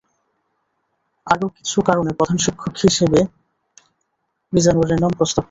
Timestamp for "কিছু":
1.57-1.77